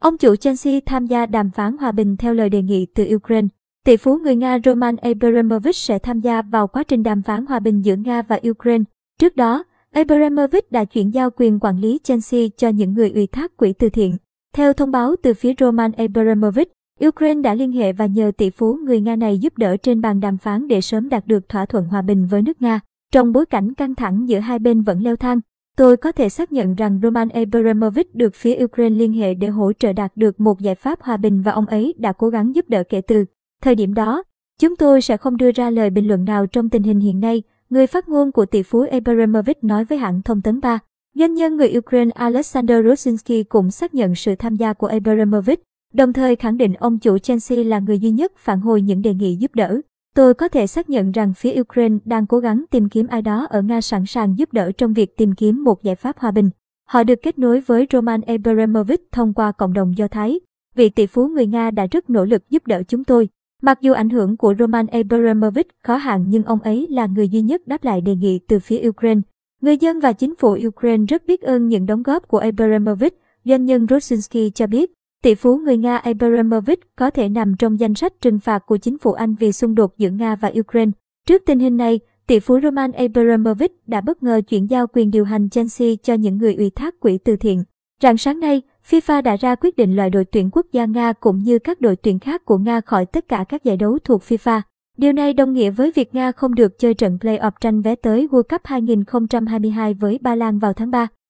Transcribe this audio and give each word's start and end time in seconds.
Ông 0.00 0.18
chủ 0.18 0.36
Chelsea 0.36 0.80
tham 0.86 1.06
gia 1.06 1.26
đàm 1.26 1.50
phán 1.50 1.76
hòa 1.76 1.92
bình 1.92 2.16
theo 2.16 2.34
lời 2.34 2.48
đề 2.50 2.62
nghị 2.62 2.86
từ 2.94 3.14
Ukraine. 3.14 3.48
Tỷ 3.84 3.96
phú 3.96 4.18
người 4.18 4.36
Nga 4.36 4.58
Roman 4.64 4.96
Abramovich 4.96 5.76
sẽ 5.76 5.98
tham 5.98 6.20
gia 6.20 6.42
vào 6.42 6.66
quá 6.66 6.82
trình 6.82 7.02
đàm 7.02 7.22
phán 7.22 7.46
hòa 7.46 7.60
bình 7.60 7.84
giữa 7.84 7.96
Nga 7.96 8.22
và 8.22 8.40
Ukraine. 8.50 8.84
Trước 9.18 9.36
đó, 9.36 9.64
Abramovich 9.92 10.72
đã 10.72 10.84
chuyển 10.84 11.14
giao 11.14 11.30
quyền 11.36 11.58
quản 11.60 11.78
lý 11.78 11.98
Chelsea 12.04 12.40
cho 12.56 12.68
những 12.68 12.92
người 12.94 13.10
ủy 13.10 13.26
thác 13.26 13.56
quỹ 13.56 13.72
từ 13.72 13.88
thiện. 13.88 14.16
Theo 14.54 14.72
thông 14.72 14.90
báo 14.90 15.14
từ 15.22 15.34
phía 15.34 15.52
Roman 15.60 15.92
Abramovich, 15.92 16.72
Ukraine 17.06 17.42
đã 17.42 17.54
liên 17.54 17.72
hệ 17.72 17.92
và 17.92 18.06
nhờ 18.06 18.32
tỷ 18.36 18.50
phú 18.50 18.78
người 18.84 19.00
Nga 19.00 19.16
này 19.16 19.38
giúp 19.38 19.58
đỡ 19.58 19.76
trên 19.76 20.00
bàn 20.00 20.20
đàm 20.20 20.38
phán 20.38 20.68
để 20.68 20.80
sớm 20.80 21.08
đạt 21.08 21.26
được 21.26 21.48
thỏa 21.48 21.66
thuận 21.66 21.84
hòa 21.84 22.02
bình 22.02 22.26
với 22.26 22.42
nước 22.42 22.62
Nga. 22.62 22.80
Trong 23.12 23.32
bối 23.32 23.46
cảnh 23.46 23.74
căng 23.74 23.94
thẳng 23.94 24.28
giữa 24.28 24.38
hai 24.38 24.58
bên 24.58 24.82
vẫn 24.82 25.02
leo 25.02 25.16
thang, 25.16 25.40
tôi 25.80 25.96
có 25.96 26.12
thể 26.12 26.28
xác 26.28 26.52
nhận 26.52 26.74
rằng 26.74 27.00
Roman 27.02 27.28
Abramovich 27.28 28.14
được 28.14 28.34
phía 28.34 28.64
Ukraine 28.64 28.96
liên 28.96 29.12
hệ 29.12 29.34
để 29.34 29.48
hỗ 29.48 29.72
trợ 29.72 29.92
đạt 29.92 30.12
được 30.16 30.40
một 30.40 30.60
giải 30.60 30.74
pháp 30.74 31.02
hòa 31.02 31.16
bình 31.16 31.42
và 31.42 31.52
ông 31.52 31.66
ấy 31.66 31.94
đã 31.98 32.12
cố 32.12 32.28
gắng 32.28 32.54
giúp 32.54 32.68
đỡ 32.68 32.82
kể 32.88 33.00
từ 33.00 33.24
thời 33.62 33.74
điểm 33.74 33.94
đó. 33.94 34.22
Chúng 34.60 34.76
tôi 34.76 35.02
sẽ 35.02 35.16
không 35.16 35.36
đưa 35.36 35.50
ra 35.52 35.70
lời 35.70 35.90
bình 35.90 36.08
luận 36.08 36.24
nào 36.24 36.46
trong 36.46 36.68
tình 36.68 36.82
hình 36.82 37.00
hiện 37.00 37.20
nay, 37.20 37.42
người 37.70 37.86
phát 37.86 38.08
ngôn 38.08 38.32
của 38.32 38.46
tỷ 38.46 38.62
phú 38.62 38.84
Abramovich 38.92 39.64
nói 39.64 39.84
với 39.84 39.98
hãng 39.98 40.22
thông 40.22 40.42
tấn 40.42 40.60
3. 40.60 40.78
Doanh 41.14 41.34
nhân 41.34 41.56
người 41.56 41.78
Ukraine 41.78 42.10
Alexander 42.14 42.86
Rosinski 42.86 43.48
cũng 43.48 43.70
xác 43.70 43.94
nhận 43.94 44.14
sự 44.14 44.34
tham 44.34 44.56
gia 44.56 44.72
của 44.72 44.86
Abramovich, 44.86 45.62
đồng 45.94 46.12
thời 46.12 46.36
khẳng 46.36 46.56
định 46.56 46.74
ông 46.74 46.98
chủ 46.98 47.18
Chelsea 47.18 47.64
là 47.64 47.78
người 47.78 47.98
duy 47.98 48.10
nhất 48.10 48.32
phản 48.36 48.60
hồi 48.60 48.82
những 48.82 49.02
đề 49.02 49.14
nghị 49.14 49.36
giúp 49.36 49.54
đỡ. 49.54 49.80
Tôi 50.14 50.34
có 50.34 50.48
thể 50.48 50.66
xác 50.66 50.90
nhận 50.90 51.10
rằng 51.10 51.34
phía 51.34 51.60
Ukraine 51.60 51.98
đang 52.04 52.26
cố 52.26 52.38
gắng 52.38 52.64
tìm 52.70 52.88
kiếm 52.88 53.06
ai 53.06 53.22
đó 53.22 53.46
ở 53.50 53.62
Nga 53.62 53.80
sẵn 53.80 54.06
sàng 54.06 54.38
giúp 54.38 54.52
đỡ 54.52 54.72
trong 54.72 54.92
việc 54.92 55.16
tìm 55.16 55.34
kiếm 55.34 55.64
một 55.64 55.82
giải 55.82 55.94
pháp 55.94 56.18
hòa 56.18 56.30
bình. 56.30 56.50
Họ 56.88 57.04
được 57.04 57.18
kết 57.22 57.38
nối 57.38 57.60
với 57.60 57.86
Roman 57.92 58.20
Abramovich 58.20 59.12
thông 59.12 59.34
qua 59.34 59.52
cộng 59.52 59.72
đồng 59.72 59.98
Do 59.98 60.08
Thái. 60.08 60.40
Vị 60.74 60.88
tỷ 60.88 61.06
phú 61.06 61.28
người 61.28 61.46
Nga 61.46 61.70
đã 61.70 61.86
rất 61.90 62.10
nỗ 62.10 62.24
lực 62.24 62.50
giúp 62.50 62.66
đỡ 62.66 62.82
chúng 62.88 63.04
tôi. 63.04 63.28
Mặc 63.62 63.80
dù 63.80 63.92
ảnh 63.92 64.10
hưởng 64.10 64.36
của 64.36 64.54
Roman 64.58 64.86
Abramovich 64.86 65.68
khó 65.84 65.96
hạn 65.96 66.24
nhưng 66.28 66.44
ông 66.44 66.60
ấy 66.60 66.86
là 66.90 67.06
người 67.06 67.28
duy 67.28 67.40
nhất 67.40 67.66
đáp 67.66 67.84
lại 67.84 68.00
đề 68.00 68.14
nghị 68.14 68.40
từ 68.48 68.58
phía 68.58 68.88
Ukraine. 68.88 69.20
Người 69.60 69.76
dân 69.76 70.00
và 70.00 70.12
chính 70.12 70.34
phủ 70.34 70.56
Ukraine 70.66 71.04
rất 71.08 71.26
biết 71.26 71.40
ơn 71.40 71.68
những 71.68 71.86
đóng 71.86 72.02
góp 72.02 72.28
của 72.28 72.38
Abramovich, 72.38 73.20
doanh 73.44 73.64
nhân 73.64 73.86
Rosinski 73.90 74.54
cho 74.54 74.66
biết. 74.66 74.92
Tỷ 75.24 75.34
phú 75.34 75.56
người 75.56 75.76
Nga 75.76 75.96
Abramovich 75.96 76.96
có 76.96 77.10
thể 77.10 77.28
nằm 77.28 77.56
trong 77.58 77.80
danh 77.80 77.94
sách 77.94 78.12
trừng 78.20 78.38
phạt 78.38 78.66
của 78.66 78.76
chính 78.76 78.98
phủ 78.98 79.12
Anh 79.12 79.34
vì 79.34 79.52
xung 79.52 79.74
đột 79.74 79.98
giữa 79.98 80.10
Nga 80.10 80.36
và 80.36 80.52
Ukraine. 80.60 80.90
Trước 81.26 81.42
tình 81.46 81.58
hình 81.58 81.76
này, 81.76 82.00
tỷ 82.26 82.40
phú 82.40 82.60
Roman 82.62 82.92
Abramovich 82.92 83.72
đã 83.86 84.00
bất 84.00 84.22
ngờ 84.22 84.40
chuyển 84.48 84.70
giao 84.70 84.86
quyền 84.86 85.10
điều 85.10 85.24
hành 85.24 85.50
Chelsea 85.50 85.88
cho 86.02 86.14
những 86.14 86.38
người 86.38 86.54
ủy 86.54 86.70
thác 86.70 87.00
quỹ 87.00 87.18
từ 87.18 87.36
thiện. 87.36 87.64
Rạng 88.02 88.16
sáng 88.16 88.40
nay, 88.40 88.62
FIFA 88.90 89.22
đã 89.22 89.36
ra 89.36 89.54
quyết 89.54 89.76
định 89.76 89.96
loại 89.96 90.10
đội 90.10 90.24
tuyển 90.24 90.50
quốc 90.52 90.66
gia 90.72 90.84
Nga 90.84 91.12
cũng 91.12 91.38
như 91.38 91.58
các 91.58 91.80
đội 91.80 91.96
tuyển 91.96 92.18
khác 92.18 92.44
của 92.44 92.58
Nga 92.58 92.80
khỏi 92.80 93.06
tất 93.06 93.28
cả 93.28 93.44
các 93.48 93.64
giải 93.64 93.76
đấu 93.76 93.98
thuộc 94.04 94.22
FIFA. 94.22 94.60
Điều 94.96 95.12
này 95.12 95.32
đồng 95.32 95.52
nghĩa 95.52 95.70
với 95.70 95.92
việc 95.94 96.14
Nga 96.14 96.32
không 96.32 96.54
được 96.54 96.78
chơi 96.78 96.94
trận 96.94 97.18
play-off 97.20 97.52
tranh 97.60 97.80
vé 97.80 97.94
tới 97.94 98.28
World 98.30 98.42
Cup 98.42 98.60
2022 98.64 99.94
với 99.94 100.18
Ba 100.22 100.34
Lan 100.34 100.58
vào 100.58 100.72
tháng 100.72 100.90
3. 100.90 101.08